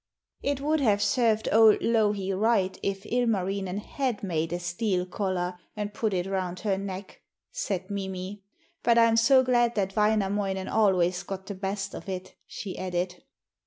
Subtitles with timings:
[0.41, 5.93] 'It would have served old Louhi right if Ilmarinen had made a steel collar and
[5.93, 8.43] put it round her neck,' said Mimi.
[8.81, 13.23] 'But I'm so glad that Wainamoinen always got the best of it,' she added.